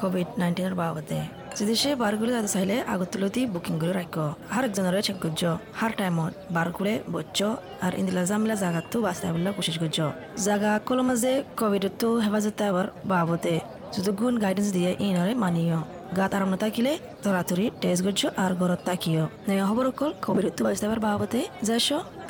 Covid 0.00 0.28
নাইন্টিনের 0.40 0.74
বাবদে। 0.80 1.20
যদি 1.58 1.74
সে 1.82 1.90
বারগুলো 2.02 2.30
যাতে 2.36 2.50
চাইলে 2.54 2.76
আগতুলতি 2.94 3.40
বুকিং 3.54 3.74
করে 3.80 3.92
রাখ। 3.98 4.16
আর 4.54 4.62
একজনের 4.68 4.94
চেক 5.06 5.16
করছ 5.22 5.42
হার 5.78 5.92
টাইমত 5.98 6.32
বারকুলে 6.56 6.94
বচ্চ 7.14 7.38
আর 7.84 7.92
ইন্দিলা 8.00 8.22
জামিলা 8.30 8.56
জাগাতো 8.62 8.96
বাস্তা 9.06 9.26
বলে 9.34 9.50
কোশিশ 9.56 9.76
করছ 9.82 9.98
জাগা 10.46 10.72
কল 10.86 10.98
মাঝে 11.08 11.32
কোভিডতো 11.60 12.08
হেফাজত 12.24 12.60
আবার 12.70 12.86
বাবদে। 13.12 13.54
যদি 13.94 14.10
গুণ 14.20 14.34
গাইডেন্স 14.42 14.68
দিয়ে 14.76 14.90
ইনরে 15.06 15.32
মানিও। 15.42 15.80
গাত 16.18 16.32
আরাম 16.36 16.52
থাকিলে 16.64 16.92
তরাতরি 17.24 17.64
টেস্ট 17.82 18.02
করছ 18.06 18.22
আর 18.42 18.52
ঘরত 18.60 18.80
তাকিও 18.88 19.24
নয়া 19.48 19.64
খবর 19.70 19.84
অকল 19.92 20.10
কোভিডতো 20.24 20.60
বাস্তা 20.66 20.84
আবার 20.88 21.00
বাবদে। 21.06 21.40
যাইছ 21.68 21.88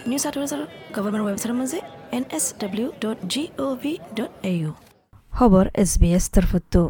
নিউ 0.08 0.18
সাউথ 0.22 0.34
ওয়েলসের 0.38 0.62
গভর্নমেন্ট 0.94 1.24
ওয়েবসাইটের 1.26 1.58
মাঝে 1.60 1.78
N 2.16 2.24
S 2.36 2.44
W 2.60 2.88
dot 3.02 3.18
G 3.32 3.42
O 3.62 3.66
V 3.82 3.92
dot 4.18 4.32
A 4.50 4.52
U 4.60 4.70
খবর 5.36 5.64
এস 5.82 5.90
বি 6.00 6.08
এস 6.18 6.24
তরফতো। 6.34 6.82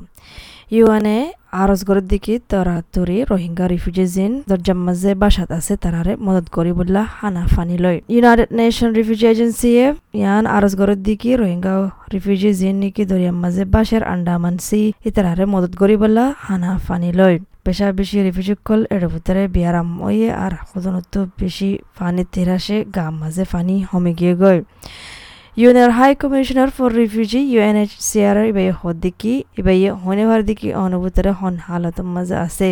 ইউএনএ 0.76 1.18
আরজগরের 1.62 2.06
দিকে 2.12 2.34
তরাতরি 2.50 3.18
রোহিঙ্গা 3.30 3.66
রিফিউজিজিন 3.74 4.32
দরজার 4.50 4.78
মাঝে 4.86 5.10
বাসাত 5.22 5.50
আছে, 5.58 5.72
তারারে 5.82 6.12
মদত 6.26 6.46
করি 6.56 6.72
বললা 6.78 7.02
হানা 7.18 7.42
ফানি 7.54 7.76
লয়। 7.84 7.98
ইউনাইটেড 8.14 8.50
নেশন 8.58 8.90
রিফিউজি 8.98 9.26
এজেন্সিয়ে 9.32 9.84
ইয়ান 10.20 10.44
আরজ 10.56 10.74
আরজগরের 10.74 11.00
দিকে 11.08 11.30
রোহিঙ্গা 11.40 11.74
রিফিউজি 12.14 12.50
জিন 12.60 12.76
নিকি 12.82 13.02
দরিয়ার 13.10 13.36
মাঝে 13.42 13.64
বাসের 13.74 14.02
আন্ডামান 14.12 14.56
সি 14.66 14.80
ইতারারে 15.08 15.44
মদত 15.54 15.72
করি 15.80 15.94
বললা 16.02 16.24
হানা 16.46 16.70
ফানি 16.86 17.10
লয়। 17.18 17.36
পেশা 17.64 17.86
বেশি 17.98 18.16
রিফিউজি 18.26 18.54
কল 18.66 18.80
এর 18.94 19.04
ভিতরে 19.12 19.42
বিয়ারাম 19.54 19.88
ওয়ে 20.06 20.28
আর 20.44 20.52
সদনত 20.70 21.14
বেশি 21.40 21.70
ফানি 21.96 22.22
তেরাসে 22.34 22.76
গাম 22.96 23.12
মাঝে 23.22 23.44
ফানি 23.52 23.76
হমে 23.90 24.12
গিয়ে 24.18 24.34
গয়। 24.42 24.60
ইউএনএর 25.60 25.90
high 25.98 26.12
commissioner 26.22 26.70
for 26.76 26.90
refugee 27.00 27.40
UNHCR 27.52 28.36
ইবাই 28.50 28.68
হদ্দিকি 28.82 29.34
ইবাই 29.60 29.78
হনেভার 30.04 30.40
দিকি 30.48 30.68
অনুভূতরে 30.84 31.30
হন 31.40 31.54
হালত 31.66 31.98
মাঝে 32.14 32.36
আছে। 32.46 32.68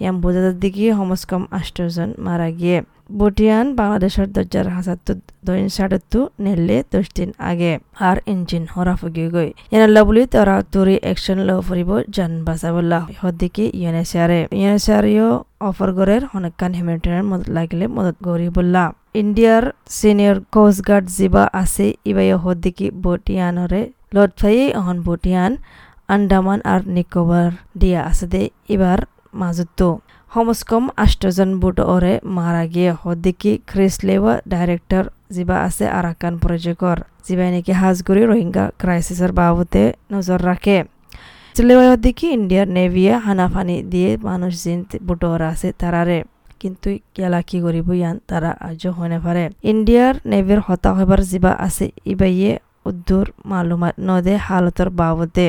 ইয়াম 0.00 0.16
বোঝাদার 0.22 0.56
দিকি 0.62 0.84
হমস্কম 1.00 1.42
আষ্টজন 1.58 2.10
মারা 2.26 2.48
গিয়ে। 2.60 2.78
বটিয়ান 3.18 3.66
বাংলাদেশের 3.78 4.26
দরজার 4.34 4.66
হাজারতো 4.76 5.12
দৈন 5.46 5.66
সাড়তো 5.76 6.20
নেলে 6.44 6.76
দশ 6.92 7.06
দিন 7.16 7.30
আগে 7.50 7.72
আর 8.08 8.16
ইঞ্জিন 8.32 8.64
হরা 8.74 8.94
ফুগিয়ে 9.00 9.28
গই 9.34 9.48
ইয়ানাল্লা 9.72 10.02
বলি 10.08 10.22
তারা 10.34 10.54
তোরি 10.72 10.96
একশন 11.10 11.38
ল 11.48 11.50
ফুরিব 11.66 11.90
জান 12.16 12.32
বাঁচাবল্লা। 12.46 13.00
হদ্দিকি 13.22 13.64
ইউএনএসিআরে 13.80 14.40
ইউএনএসিআরিও 14.60 15.28
অফার 15.68 15.90
গরের 15.98 16.22
অনেকখান 16.36 16.70
হিউম্যানিটেরিয়ান 16.76 17.26
মদত 17.30 17.48
লাগিলে 17.56 17.84
মদত 17.96 18.16
গরি 18.26 18.46
বললা 18.56 18.82
ইন্ডিয়ার 19.22 19.64
সিনিয়র 19.98 20.36
কোস্ট 20.54 20.80
গার্ড 20.88 21.06
জিবা 21.18 21.44
আছে, 21.62 21.86
ইবাই 22.10 22.28
হদ্দিকি 22.44 22.86
বটিয়ানরে 23.04 23.82
লটফাই 24.14 24.58
অহন 24.80 24.98
বটিয়ান, 25.06 25.52
আন্দামান 26.14 26.60
আর 26.72 26.80
নিকোবর 26.94 27.50
দিয়া 27.80 28.00
আছে 28.10 28.26
দে 28.32 28.42
এবার 28.74 28.98
মাজতো। 29.40 29.88
সমস্কম 30.32 30.82
আষ্টজন 31.04 31.50
বুট 31.60 31.76
ওরে 31.94 32.14
মারা 32.36 32.64
গিয়ে 32.74 32.90
হদ্দিকি 33.02 33.52
খ্রিসলেওয়া 33.70 34.32
ডাইরেক্টর 34.52 35.04
জিবা 35.34 35.56
আছে 35.68 35.84
আরাকান 35.98 36.34
প্রজেক্টর 36.42 36.96
জিবাই 37.26 37.50
নাকি 37.54 37.72
হাজগুড়ি 37.80 38.22
রোহিঙ্গা 38.30 38.64
ক্রাইসিসের 38.80 39.32
বাবদে 39.38 39.84
নজর 40.12 40.38
রাখে 40.50 40.76
চিলেওয়া 41.56 41.84
হদ্দিকি 41.90 42.26
ইন্ডিয়ার 42.38 42.68
নেভিয়ে 42.76 43.14
হানাফানি 43.26 43.76
দিয়ে 43.92 44.10
মানুষ 44.28 44.52
জিন 44.62 44.80
বুটোর 45.06 45.40
আছে 45.52 45.68
তারারে 45.80 46.18
কিন্তু 46.60 46.88
কেলা 47.14 47.40
কি 47.42 47.58
করিব 47.60 47.88
ইয়ান 47.92 48.16
তারা 48.26 48.50
আজও 48.60 48.90
হনে 48.92 49.18
পারে 49.20 49.44
ইন্ডিয়ার 49.64 50.14
নেভির 50.26 50.60
হতা 50.66 50.90
হবার 50.96 51.20
জিবা 51.22 51.52
আছে, 51.58 51.86
ইবাইয়ে 52.06 52.52
উদ্দুর 52.86 53.26
মালুমাত 53.44 53.94
নদে 54.08 54.34
হালতর 54.36 54.88
বাবদে 54.90 55.48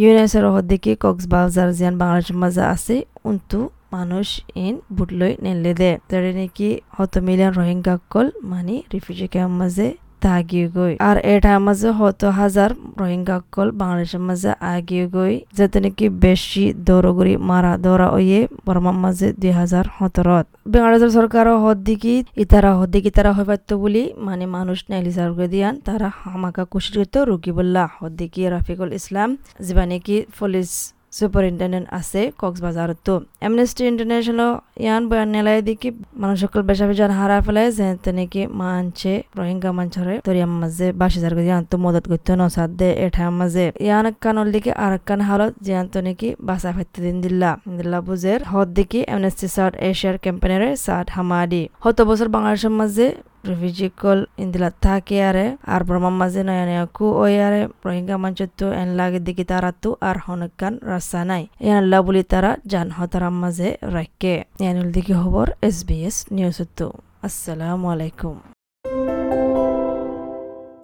ইউনেসের 0.00 0.44
হদ্দিকে 0.54 0.92
কক্সবাজার 0.96 1.68
জিয়ান 1.72 1.94
বাংলাদেশের 1.98 2.36
মাঝে 2.36 2.62
আছে 2.74 2.96
উন্তু 3.24 3.58
মানুষ 3.92 4.26
ইন 4.56 4.74
বুটলই 4.96 5.32
নেলে 5.42 5.72
দে 5.74 5.90
তাৰে 6.08 6.30
নেকি 6.32 6.68
হত 6.96 7.12
মিলিয়ন 7.18 7.52
রোহিঙ্গা 7.52 7.94
কল 8.10 8.26
মানে 8.42 8.74
রিফিউজি 8.92 9.26
ক্যাম্প 9.28 9.54
মাঝে 9.60 9.86
তাগিয়ে 10.22 10.66
গই 10.68 10.94
আর 11.00 11.16
এটার 11.26 11.58
মাঝে 11.60 11.88
হত 11.98 12.22
হাজার 12.40 12.70
রোহিঙ্গা 13.00 13.36
কল 13.54 13.68
বাংলাদেশের 13.80 14.22
মাঝে 14.28 14.50
আগিয়ে 14.70 15.06
গই 15.08 15.34
যাতে 15.58 15.78
নাকি 15.80 16.06
বেশি 16.20 16.64
দৌড়গুড়ি 16.86 17.34
মারা 17.50 17.72
দৌড়া 17.76 18.08
ওয়ে 18.10 18.40
বর্মার 18.66 18.96
মাঝে 19.04 19.28
দুই 19.40 19.52
হাজার 19.60 19.84
সতেরত 19.96 20.46
বাংলাদেশের 20.74 21.10
সরকার 21.10 21.46
হদ 21.62 21.78
দিকি 21.82 22.14
ইতারা 22.36 22.70
হদ 22.78 22.88
দিকি 22.90 23.10
তারা 23.10 23.30
পারতো 23.40 23.74
বলি 23.82 24.02
মানে 24.18 24.44
মানুষ 24.48 24.78
নাইলি 24.90 25.12
সার্গে 25.12 25.46
দিয়ান 25.48 25.74
তারা 25.84 26.08
হামাকা 26.20 26.64
কুশির 26.64 26.96
রুগী 27.30 27.52
বললা 27.58 27.82
হদ 27.94 28.12
দিকি 28.18 28.40
রাফিকুল 28.46 28.90
ইসলাম 28.92 29.28
যিবা 29.60 29.84
নাকি 29.90 30.16
পুলিশ 30.36 30.70
সুপারিনটেন্ডেন্ট 31.18 31.86
আছে 31.98 32.20
কক্সবাজারতো। 32.40 33.14
এমনেস্টি 33.46 33.82
ইন্টারন্যাশনাল 33.90 34.52
ইয়ান 34.84 35.02
বয়ান 35.10 35.28
নেলাই 35.34 35.58
দিকে 35.68 35.88
মানুষ 36.22 36.36
সকল 36.44 36.60
বেশা 36.68 36.84
বেজান 36.90 37.12
হারা 37.18 37.38
ফেলে 37.46 37.64
যে 37.78 37.88
তেনেকে 38.04 38.42
মানছে, 38.60 39.12
রোহিঙ্গা 39.38 39.70
মানছরে 39.78 40.14
দরিয়ার 40.26 40.52
মাঝে 40.62 40.86
বাসি 41.00 41.18
যার 41.24 41.34
ইয়ান 41.48 41.62
তো 41.70 41.76
মদত 41.84 42.04
করতে 42.10 42.32
নসাদ 42.40 42.70
দে 42.80 42.88
এঠার 43.04 43.30
মাঝে। 43.40 43.66
ইয়ান 43.86 44.06
কানল 44.22 44.46
দিকে 44.54 44.70
আর 44.84 44.94
কান 45.08 45.20
হালত 45.28 45.52
জিয়ান 45.66 45.86
তো 45.92 45.98
নাকি 46.06 46.28
বাসা 46.48 46.70
ফাইতে 46.76 46.98
দিন 47.04 47.16
দিল্লা। 47.24 47.50
দিল্লা 47.78 47.98
বুঝের 48.06 48.40
হদ 48.52 48.68
দিকে 48.78 49.00
এমনেস্টি 49.14 49.46
সাউথ 49.54 49.74
এশিয়ার 49.90 50.16
ক্যাম্পেনের 50.24 50.62
সাদ 50.84 51.06
হামাদি। 51.16 51.62
হত 51.84 51.98
বছর 52.08 52.28
বাংলাদেশের 52.34 52.72
মাঝে 52.80 53.06
রিফিউজিকল 53.44 54.18
ইন্দিলা 54.42 54.70
থাকে 54.82 55.16
আরে 55.28 55.46
আর 55.66 55.80
ব্রহ্মা 55.88 56.10
মাঝে 56.20 56.42
নয়া 56.48 56.64
নয়া 56.70 56.84
কু 56.96 57.06
ওই 57.22 57.34
আরে 57.46 57.60
রোহিঙ্গা 57.84 58.16
মাঞ্চত্ব 58.16 58.60
এন 58.80 58.88
লাগে 59.00 59.20
দিকে 59.26 59.44
তারা 59.50 59.70
তো 59.82 59.90
আর 60.08 60.16
হনকান 60.24 60.74
রাস্তা 60.92 61.20
নাই 61.30 61.44
আল্লাহ 61.74 62.00
বলি 62.00 62.22
তারা 62.32 62.50
জান 62.72 62.88
হতারাম 62.96 63.34
মাঝে 63.42 63.68
রাখে 63.96 64.34
ইয়ানুল 64.60 64.88
দিকে 64.96 65.14
খবর 65.22 65.46
এস 65.68 65.76
বি 65.88 65.96
নিউজ 66.30 66.58
তো 66.78 66.86
আসসালামু 67.22 67.86
আলাইকুম 67.94 68.36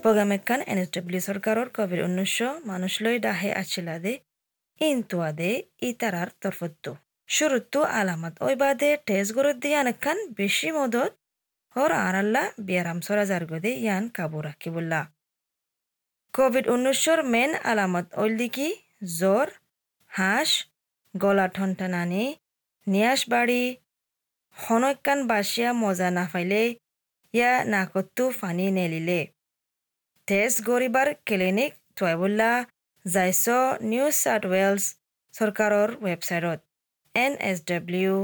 প্রোগ্রামেকান 0.02 0.60
এন 0.70 0.78
এস 0.82 0.88
ডব্লিউ 0.96 1.22
সরকারের 1.28 1.68
কোভিড 1.76 2.00
উনিশশো 2.06 2.48
মানুষ 2.70 2.92
লই 3.04 3.16
ডাহে 3.24 3.50
আছিলা 3.62 3.94
দে 4.04 4.12
ইন্তুয়া 4.80 5.30
দে 5.38 5.50
ই 5.82 5.90
তারার 6.00 6.28
তরফত্তু 6.42 6.92
শুরুত্তু 7.28 7.78
আলামত 7.92 8.34
ওই 8.46 8.54
বাদে 8.62 8.90
টেস্ট 9.06 9.30
গরত 9.36 9.56
দিয়ে 9.62 9.76
অনেকখান 9.82 10.16
বেশি 10.38 10.68
মদত 10.78 11.12
হৰ 11.76 11.92
আৰ 11.94 12.16
আল্লাহ 12.18 12.44
বিয়াৰাম 12.66 12.98
গদে 13.48 13.70
ইয়ান 13.76 14.04
কাবু 14.16 14.38
ৰাখিবুল্লা 14.44 15.00
কভিড 16.34 16.70
ঊনৈছৰ 16.74 17.20
মেইন 17.34 17.52
আলামত 17.70 18.06
ঐলদিকি 18.22 18.68
জ্বৰ 19.16 19.52
হাঁস 20.10 20.50
গলা 21.14 21.46
ঠনটা 21.54 21.86
নানি 21.94 22.22
নিয়াস 22.86 23.20
বাড়ি 23.28 23.62
হনৈকান 24.56 25.18
বাসিয়া 25.30 25.70
মজা 25.82 26.08
নাফাইলে 26.16 26.62
ইয়া 27.34 27.52
নাকতু 27.72 28.24
ফানি 28.38 28.66
নেলিলে। 28.76 29.20
তেজ 30.28 30.52
গৰিবাৰ 30.68 31.08
ক্লিনিক 31.28 31.72
থুয়াইবুল্লা 31.96 32.52
যাইস 33.04 33.46
new 33.90 34.06
south 34.16 34.42
Wales 34.50 34.84
সৰকাৰেৰ 35.34 35.90
website 36.02 36.60
N 37.14 37.32
S 37.50 37.58
W 37.70 38.14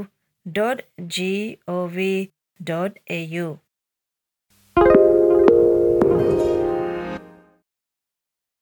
dot 0.46 0.78
G 1.14 1.32
O' 1.74 1.88
V 1.94 2.12
dot 2.64 2.92
A 3.10 3.20
U 3.28 3.46